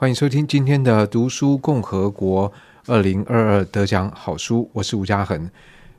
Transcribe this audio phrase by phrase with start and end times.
[0.00, 2.50] 欢迎收听今天的读书共和国
[2.86, 5.50] 二零二二得奖好书，我是吴嘉恒。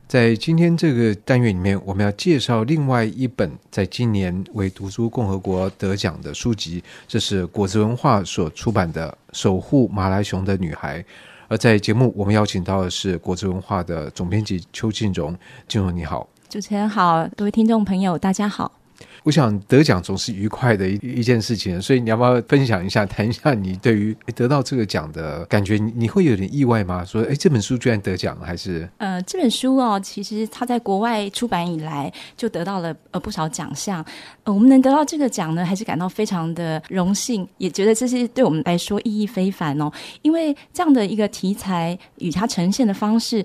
[0.08, 9.08] 在今天这个单元里面，我们要介绍另外一本在今年为读书共和国得奖的书籍，这是果子文化所出版的
[9.38, 11.00] 《守护马来熊的女孩》。
[11.46, 15.32] 而在节目，我们邀请到的是果子文化的总编辑邱静荣。
[15.68, 18.81] 静荣你好，主持人好，各位听众朋友，大家好。
[19.24, 25.76] 我想得奖总是愉快的一一件事情，所以你要不要分享一下，谈一下你对于得到这个奖的感觉？
[25.76, 27.04] 你你会有点意外吗？
[27.04, 28.88] 说，哎，这本书居然得奖了，还是？
[28.98, 34.04] 呃，这本书哦，其实它在国外出版以来就得到了呃不少奖项。
[34.42, 39.90] 呃，我们能得到这个奖呢，还是感到非常的荣幸，也觉得这是对我们来说意义非凡哦。
[40.22, 43.44] 因为这样的一个题材与它呈现的方式。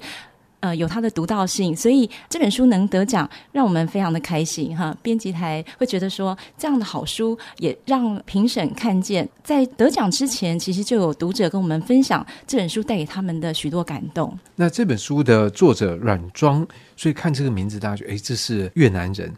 [0.60, 4.96] 呃，有它的独到性，所以这本书能得奖，让我们非常的开心哈。
[5.02, 14.38] 编辑台会觉得说，这样的好书也让评审看见，在得奖之前，其实就有读者跟我们分享这本书带给他们的许多感动。
[14.56, 19.32] 那这本书的作者阮庄，所以看这个名字，大家觉得哎，这是越南人。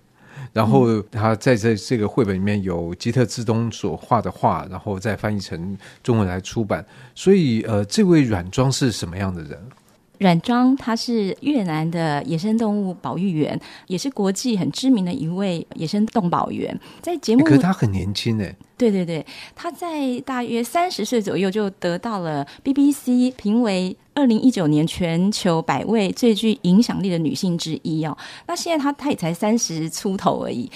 [0.53, 6.83] 然后他在这这个绘本里面有吉特之东所画的画，然后再翻译成中文来出版。
[7.13, 9.59] 所以呃，这位阮庄是什么样的人？
[10.19, 16.77] 阮庄，他是越南的野生动物保育员，也是国际很知名的一位野生动保员。
[17.01, 18.55] 在节目，可是他很年轻诶。
[18.77, 28.17] 对对对，他在大约三十岁左右就得到了 BBC 评为二零一九年全球百位最具影响力的女性之一哦。
[28.47, 30.69] 那现在他他也才三十出头而已。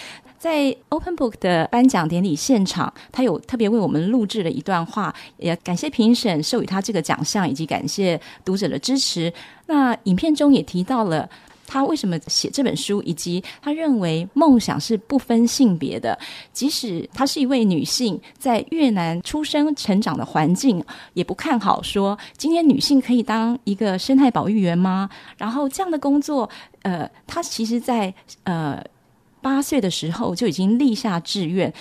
[0.44, 9.32] 在 Open Book 的颁奖典礼现场，他有特别为我们录制了一段话，也感谢评审授予他这个奖项，以及感谢读者的支持。
[9.68, 11.30] 那影片中也提到了
[11.66, 16.20] 他为什么写这本书，以及他认为梦想是不分性别的。
[16.52, 25.10] 即使她是一位女性，在越南出生成长的环境，也不看好说今天女性可以当一个生态保育员吗？
[25.38, 26.50] 然后这样的工作，
[26.82, 28.14] 呃，他其实在
[28.44, 28.84] 呃。
[29.44, 31.72] 八岁的时候就已经立下志愿，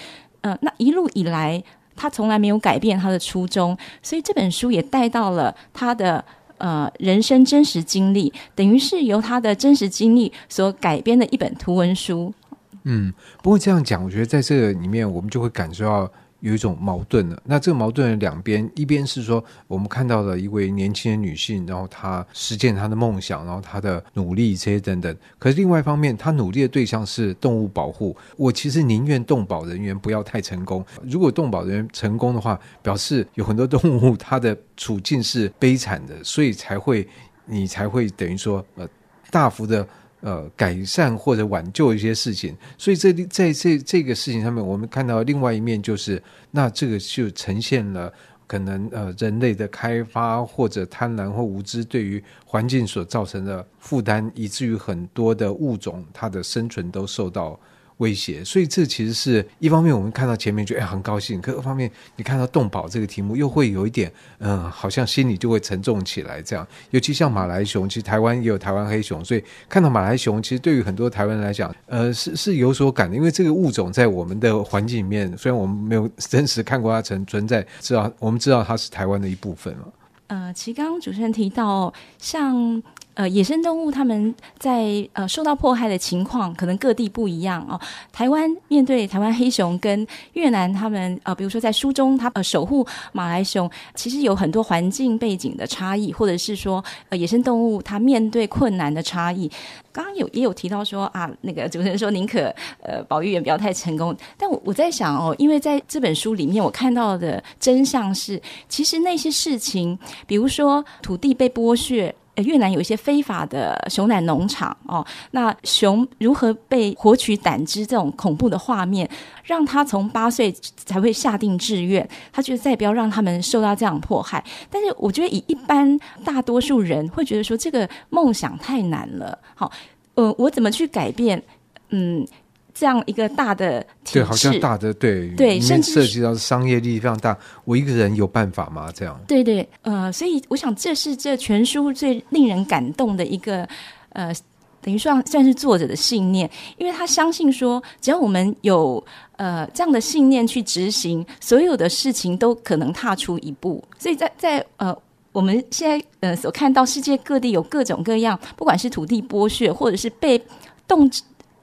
[0.43, 1.63] 呃，那一路以来，
[1.97, 6.23] 他从来没有改变他的初衷，所以这本书也带到了他的
[6.59, 12.35] 呃人生真实经历，等于是由他的真实经历所改编的一本图文书。
[12.83, 16.13] 嗯，不过这样讲，我觉得在这个里面，我们就会感受到。
[16.43, 17.43] 有一种矛盾了。
[17.47, 25.17] 那这个矛盾的两边，一边是说我们看到了一位年轻的女性，然后她实践她的梦想，然后她的努力这些等等。
[25.39, 28.15] 可是另外一方面，她努力的对象是动物保护。
[28.37, 30.85] 我其实宁愿动保人员不要太成功。
[31.05, 37.09] 如果动保人员成功的话，表示有很多动物它的处境是悲惨的，所以才会
[37.47, 38.87] 你才会等于说呃
[39.31, 39.87] 大幅的。
[40.23, 46.23] 呃，改善或者挽救一些事情，所以这在这这个事情上面，我们看到另外一面，就是
[46.53, 48.13] 那这个就呈现了
[48.47, 57.59] 可能呃人类的开发或者贪婪或无知对于环境所造成的负担，以至于很多的物种它的生存都受到
[57.99, 66.43] 威胁，所以这其实是一方面，我们看到前面就哎很高兴；可二方面，你看到动保这个题目，又会有一点嗯，好像心里就会沉重起来。
[66.43, 79.93] 这样，尤其像马来熊，其实台湾也有台湾黑熊，所以看到马来熊，其实对于很多台湾人来讲，呃，是是有所感的，因为这个物种在我们的环境里面，虽然我们没有真实看过它存存在，知道我们知道它是台湾的一部分了。
[80.29, 82.83] 呃，其实刚刚主持人提到，像。
[83.15, 87.79] 呃，野生动物他们在呃受到迫害的情况，可能各地不一样哦。
[88.11, 99.51] 台湾面对台湾黑熊跟越南他们呃，比如说在书中他呃守护马来熊，其实有很多环境背景的差异，或者是说呃野生动物它面对困难的差异。
[99.93, 108.41] 刚刚有也有提到说啊，那个主持人说宁可呃保育员不要太成功，但我我在想哦，因为在这本书里面我看到的真相是，
[108.71, 112.15] 其实那些事情，比如说土地被剥削。
[112.37, 119.09] 越南有一些非法的熊奶农场哦，那熊如何被活取胆汁这种恐怖的画面，
[119.45, 124.43] 让他从八岁才会下定志愿，他觉得再不要让他们受到这样迫害。
[124.71, 129.39] 但是我觉得以一般大多数人会觉得说，这个梦想太难了。
[129.55, 129.71] 好，
[130.15, 131.43] 呃，我怎么去改变？
[131.91, 132.27] 嗯。
[132.75, 137.37] 这样一个大的体制，对，好像大的对对，甚至涉及到商业利益非常大。
[137.65, 138.91] 我一个人有办法吗？
[138.95, 143.69] 这样对对，呃，所以我想这是这全书最令人感动的一个
[144.11, 144.35] 呃，
[144.81, 149.05] 等于算算是作者的信念，因为他相信说，只要我们有
[149.37, 153.85] 呃这样的信念去执行，所有的事情都可能踏出一步。
[153.99, 154.97] 所以在在呃，
[155.33, 160.43] 我们现在呃所看到世界各地有各种各样，不管是土地剥削，或者是被
[160.89, 161.11] 动。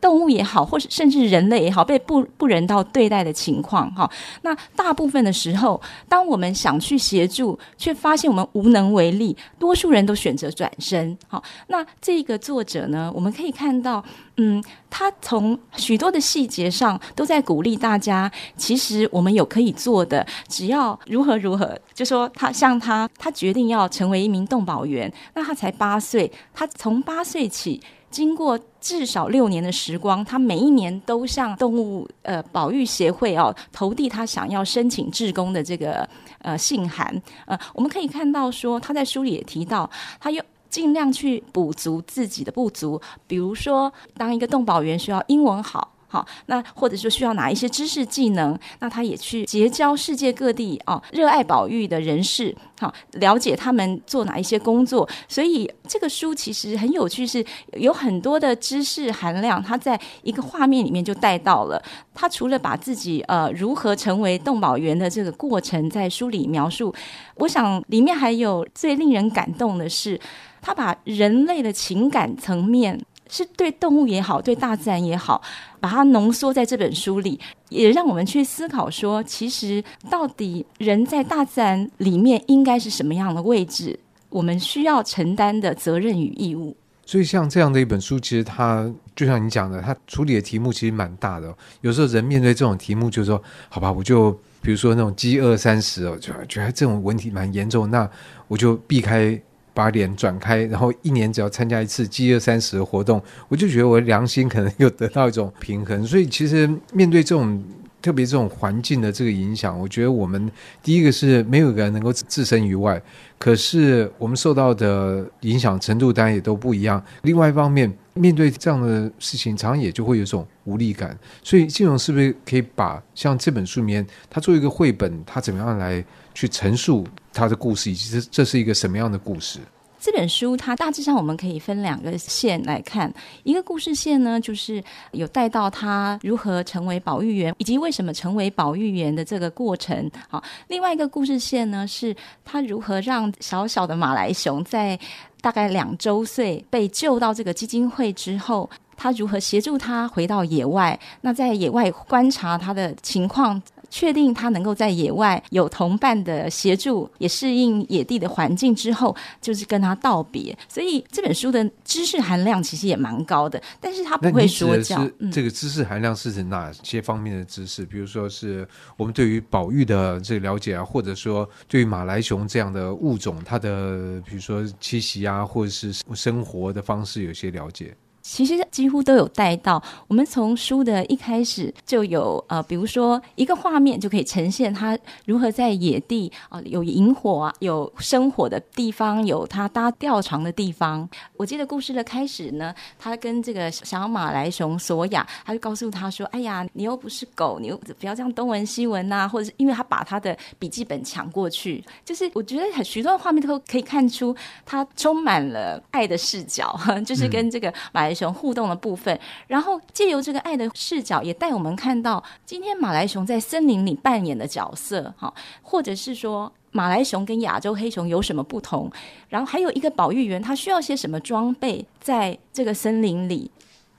[0.02, 4.10] 动物也好，或是甚至人类也好，被不不人道对待的情况哈。
[4.42, 11.18] 那大部分的时候，当我们想去协助，却发现我们无能为力，多数人都选择转身。
[11.28, 14.04] 好，那这个作者呢，我们可以看到，
[14.38, 21.78] 嗯，他从许多的细节上都在鼓励大家，其实我们有可以做的，只要如何如何。
[21.94, 27.82] 就说他像他，他决定要成为一名动保员，那他才八岁，他从八岁起。
[28.10, 36.08] 经过至少六年的时光，他每一年都向动物呃保育协会哦投递他想要申请志工的这个
[36.40, 37.22] 呃信函。
[37.46, 39.90] 呃，我们可以看到说他在书里也提到，
[40.20, 45.94] 他又尽量去补足自己的不足，比如说当一个动保员需要英文好。
[46.12, 55.08] 好，那或者说需要哪一些知识技能，那他也去结交世界各地哦热爱保育的人士，好了解他们做哪一些工作。
[55.28, 61.80] 所以这个书其实很有趣，是有很多的知识含量，他在一个画面里面就带到了。
[62.16, 66.92] 他除了把自己呃如何成为动保员的这个过程在书里描述，
[67.36, 70.20] 我想里面还有最令人感动的是，
[70.60, 73.00] 他把人类的情感层面。
[73.30, 75.42] 是对动物也好，对大自然也好，
[75.80, 77.40] 把它浓缩在这本书里，
[77.70, 83.98] 也让我们去思考说，其实到底人在大自然里面应该是什么样的位置？
[84.30, 86.76] 我们需要承担的责任与义务。
[87.06, 91.52] 所以，像这样的一本书，其实它就像你讲的，它处理的题目其实蛮大的。
[91.82, 94.32] 有时候人面对这种题目，就是说，好吧，我就
[94.62, 98.10] 比如说那种饥饿三十哦，就觉得这种问题蛮严重，那
[98.48, 99.40] 我就避开。
[99.80, 106.06] 把脸转开，然后一年只要参加一次饥饿三十的活动，我就觉得我的良心可能又得到一种平衡。
[106.06, 107.64] 所以，其实面对这种
[108.02, 110.52] 特别这种环境的这个影响，我觉得我们
[110.84, 113.02] 第一个是没有一个人能够置身于外，
[113.38, 117.02] 可是我们受到的影响程度当然也都不一样。
[117.22, 121.18] 另外一方面，面对这样的事情，常常也就会有一种无力感。
[121.42, 126.04] 所以，金融是不是可以把像这本书里面，它作为一个绘本，它怎么样来
[126.34, 127.08] 去陈述？
[127.34, 129.60] 他的故事，以及这这是一个什么样的故事？
[130.02, 134.82] 这本书它大致上我们可以分两个线来看，一个故事线呢，就是
[135.12, 140.10] 有带到他如何成为保育员，以及为什么成为保育员的这个过程。
[140.30, 142.16] 好，另外一个故事线呢，是
[142.46, 144.98] 他如何让小小的马来熊在
[145.42, 153.62] 大概两周岁被救到这个基金会之后，他如何协助他回到野外，那在野外观察他的情况。
[153.90, 160.58] 确定它能够在野外有同伴的协助，也适应野地的环境之后，就是跟它道别。
[160.68, 165.08] 所以这本书的知识含量其实也蛮高的，但是它不会说教。
[165.32, 167.84] 这个知识含量是指哪些方面的知识？
[167.84, 177.96] 嗯、比如说是我们对于保育的这个了解啊，或者说对于马来熊这样的物种，它的比如说栖息啊，或者是生活的方式有些了解。
[178.32, 179.82] 其实几乎都有带到。
[180.08, 191.10] 我们从书的一开始就有呃，比如说一个画面就可以呈现他如何在野地啊、有萤火啊，有生火的地方，有他搭吊床的地方。
[191.38, 208.14] 我记得故事的开始呢，他跟这个小马来熊索亚，他就告诉他说：“哎呀，你又不是狗，你又不要这样东闻西闻呐。”或者是因为他把他的笔记本抢过去，就是我觉得很许多画面都可以看出他充满了爱的视角， 就是跟这个马来。
[208.20, 209.18] 熊互动的部分，
[209.48, 218.92] 然后借由这个爱的视角，也带我们看到今天马来熊在森林里扮演的角色，哈，或者是说马来熊跟亚洲黑熊有什么不同？
[219.30, 223.50] 然后还有一个保育员，他需要些什么装备在这个森林里？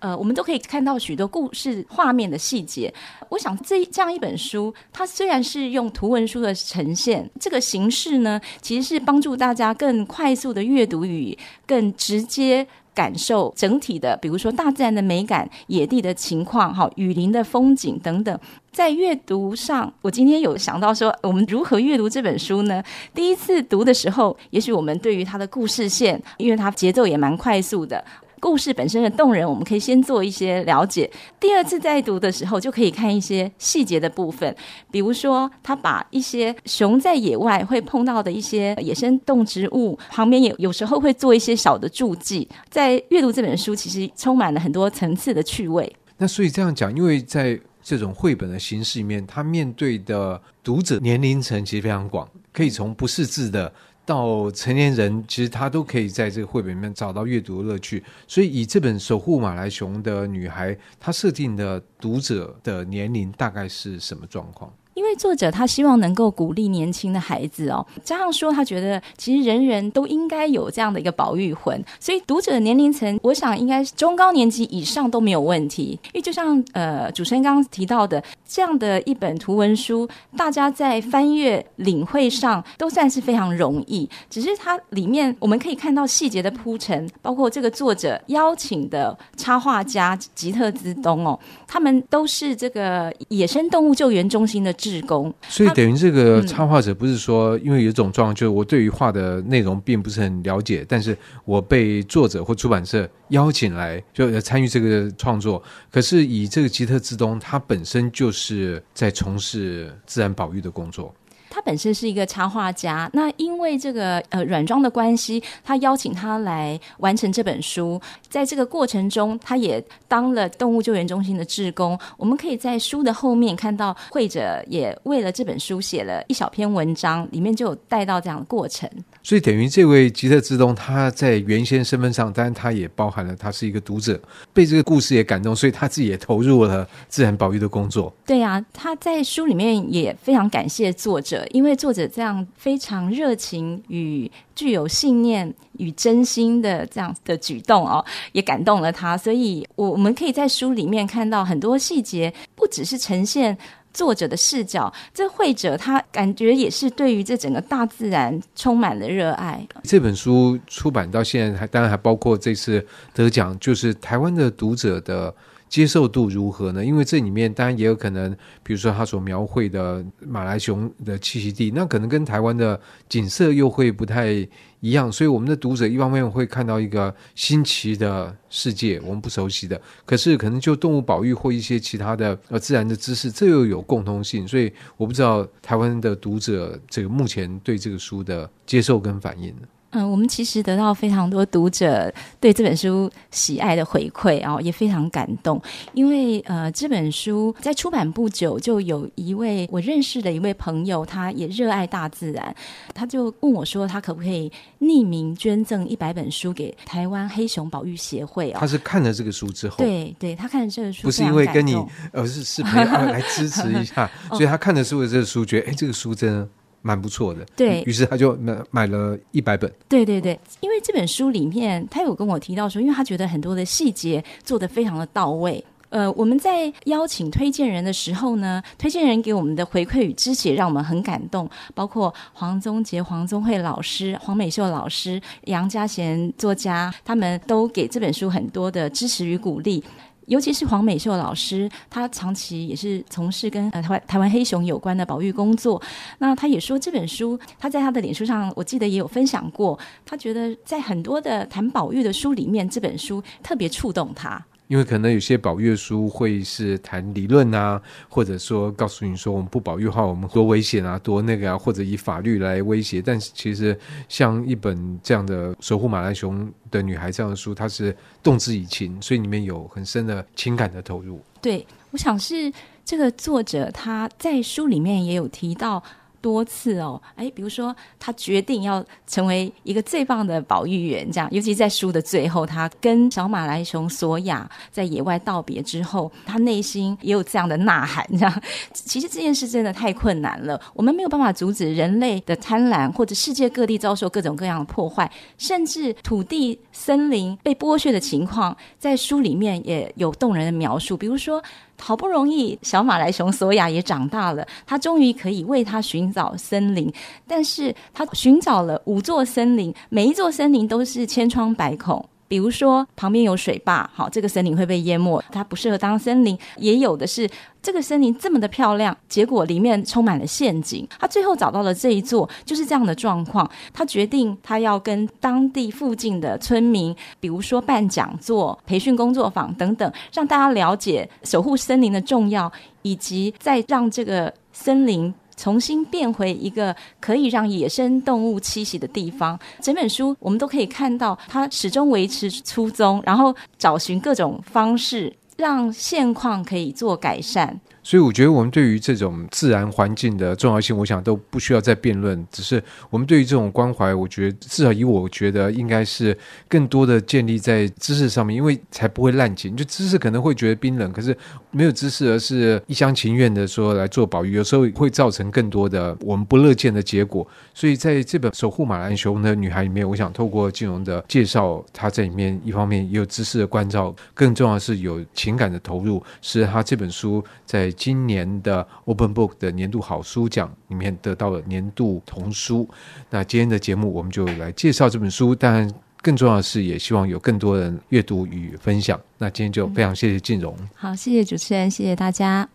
[0.00, 2.90] 呃，我们都可以看到许多故事画面的细节。
[3.28, 11.36] 我想这这样一本书，它虽然是用图文书的呈现，这个形式呢，其实是帮助大家更快速的阅读与
[11.66, 12.66] 更直接。
[12.94, 18.38] 感受整体的，比如说大自然的美感、野地的情况、哈雨林的风景等等，
[18.72, 22.82] 在阅读上，我今天有想到说，我们如何阅读这本书呢？
[23.14, 28.04] 第一次读的时候，也许我们对于它的故事线，因为它节奏也蛮快速的。
[28.40, 31.08] 故事本身的动人，我们可以先做一些了解。
[31.38, 34.56] 第二次再读的时候，就可以看一些细节的部分，
[34.90, 42.48] 比如说他把一些熊在野外会碰到的一些野生动植物旁边，也有时候会做一些小的注记。
[42.70, 45.94] 在阅读这本书，其实充满了很多层次的趣味。
[46.16, 53.72] 那所以这样讲，因为在这种绘本的形式里面，他面对的读者年龄层其实非常广，可以从不识字的。
[54.10, 58.02] 到成年人，其实他都可以在这个绘本里面找到阅读的乐趣。
[58.26, 64.72] 所以，以这本《守护马来熊的女孩》，她设定的读者的年龄大概是什么状况？
[64.94, 75.98] 因为作者他希望能够鼓励年轻的孩子哦，加上说他觉得其实人人都应该有这样的一个保育魂，所以读者的年龄层，我想应该是中高年级以上都没有问题。
[76.12, 84.08] 因为就像呃主持人刚刚提到的，这样的一本图文书，大家在翻阅领会上都算是非常容易。
[84.28, 105.62] 只是它里面我们可以看到细节的铺陈，包括这个作者邀请的插画家吉特兹东哦，他们都是这个野生动物救援中心的志工，所以等于这个插画者不是说，因为有一种状况，就是我对于画的内容并不是很了解，但是我被作者或出版社邀请来就参与这个创作。
[105.92, 111.14] 可是以这个吉特自东，他本身就是在从事自然保育的工作。
[111.60, 118.00] 他本身是一个插画家，那因为这个呃软装的关系，他邀请他来完成这本书。
[118.30, 121.98] 在这个过程中，他也当了动物救援中心的志工。
[122.16, 128.88] 我们可以在书的后面看到，会者也为了这本书写了一小篇文章，里面就有带到这样的过程。
[129.22, 134.20] 所以等于这位吉特之东，他在原先身份上，当然他也包含了他是一个读者，
[134.52, 138.12] 被这个故事也感动，所以他自己也投入了自然保育的工作。
[138.26, 141.46] 对啊，他在书里面也非常感谢作者。
[141.50, 149.16] 因为作者这样非常热情与具有信念与真心的这样的举动哦，也感动了他。
[149.16, 153.56] 所以，我我们可以在书里面看到很多细节，不只是呈现
[153.92, 159.66] 作者的视角，这绘者他感觉也是对于这整个大自然充满了热爱。
[159.82, 165.34] 这本书出版到现在，还当然还包括这次得奖，就是台湾的读者的。
[165.70, 166.84] 接受度如何呢？
[166.84, 174.32] 因为这里面当然也有可能，比如说他所描绘的马来熊的栖息地，那可能跟台湾的景色又会不太
[174.80, 189.54] 一样，所以我们的读者一方面会看到一个新奇的世界，我们不熟悉的，可是可能就动物保育或一些其他的呃自然的知识，这又有共通性，所以我不知道台湾的读者这个目前对这个书的接受跟反应。
[189.90, 195.60] 嗯，我们其实得到非常多读者对这本书喜爱的回馈啊，也非常感动。
[195.94, 202.54] 因为呃，这本书在出版不久，就有一位我认识的一位朋友，他也热爱大自然，
[202.94, 208.60] 他就问我说，他可不可以匿名捐赠一百本书给台湾黑熊保育协会啊？
[208.60, 211.74] 他是看了这个书之后，对对，他看了这个书，不是因为跟你，
[212.12, 216.48] 而是是朋友来 支持一下，所以他看的是为了这个书，觉得哎，这个书真的。
[216.82, 219.70] 蛮不错的，对，于是他就买买了一百本。
[219.88, 225.62] 对对对，因为这本书里面，他有跟我提到说，因为他觉得很多的细节做得非常的到位。
[225.90, 239.82] 呃，我们在邀请推荐人的时候呢，推荐人给我们的回馈与支持也让我们很感动，包括黄宗杰、黄宗慧老师、黄美秀老师、杨家贤作家，他们都给这本书很多的支持与鼓励。
[240.30, 245.82] 尤其是黄美秀老师，她长期也是从事跟呃台湾台湾黑熊有关的保育工作。
[246.18, 249.76] 那她也说这本书，她在她的脸书上，我记得也有分享过。
[250.06, 254.40] 她觉得在很多的谈保育的书里面，这本书特别触动她。
[254.70, 263.02] 因为可能有些保育书会是谈理论啊，或者说告诉你说我们不保育的话，我们多危险啊，多那个啊，或者以法律来威胁。
[263.02, 263.76] 但是其实
[264.08, 271.20] 像一本这样的守护马来熊的女孩这样的书，它是动之以情，所以里面有很深的情感的投入。
[271.42, 272.52] 对，我想是
[272.84, 275.82] 这个作者他在书里面也有提到。
[276.20, 288.42] 多次哦，哎，比如说他决定要成为一个最棒的保育员，这样，尤其在书的最后，他跟小马来熊索亚在野外道别之后，他内心也有这样的呐喊，这样。
[288.72, 301.42] 其实这件事真的太困难了，我们没有办法阻止人类的贪婪，或者世界各地遭受各种各样的破坏，甚至土地、森林被剥削的情况，在书里面也有动人的描述，比如说。
[301.80, 306.92] 好不容易，小马来熊索亚也长大了，他终于可以为他寻找森林，
[307.26, 312.04] 但是他寻找了五座森林，每一座森林都是千疮百孔。
[312.30, 316.38] 比如说旁边有水坝，好，这个森林会被淹没，它不适合当森林。
[316.58, 317.28] 也有的是
[317.60, 320.86] 这个森林这么的漂亮，结果里面充满了陷阱。
[321.00, 323.50] 他最后找到了这一座，就是这样的状况。
[323.72, 335.12] 他决定他要跟当地附近的村民，比如说办讲座、培训工作坊等等，让大家了解守护森林的重要，以及再让这个森林。
[335.40, 339.38] 重新变回一个可以让野生动物栖息的地方。
[339.62, 347.58] 整本书我们都可以看到，它始终维持初衷，然后找寻各种方式，让现况可以做改善。
[347.90, 352.24] 所以我觉得我们对于这种自然环境的重要性，我想都不需要再辩论。
[352.30, 356.16] 只是我们对于这种关怀，我觉得至少以我觉得应该是
[356.48, 359.56] 更多的建立在知识上面，因为才不会滥情。
[359.56, 361.16] 就知识可能会觉得冰冷，可是
[361.50, 367.26] 没有知识，而是一厢情愿的说来做保育，有时候会造成更多的我们不乐见的结果。
[367.52, 382.68] 所以在这本《守护马兰熊的女孩》里面，我想透过金融的介绍，她在里面一方面也有知识的关照，更重要的是有情感的投入，使她这本书在今年的 Open Book 的年度好书奖里面得到了年度童书。
[383.08, 385.66] 那今天的节目我们就来介绍这本书，但
[386.02, 389.00] 更重要的是也希望有更多人阅读与分享。
[389.16, 390.54] 那今天就非常谢谢静荣。
[390.74, 392.46] 好，谢谢主持人，谢谢大家。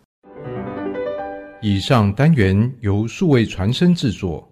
[1.60, 4.48] 以上单元由数位传声制作。